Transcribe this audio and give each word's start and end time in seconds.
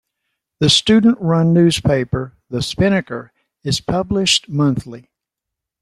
The 0.61 0.69
student-run 0.71 1.53
newspaper 1.53 2.35
"The 2.49 2.63
Spinnaker" 2.63 3.31
is 3.63 3.79
published 3.81 4.49
monthly. 4.49 5.11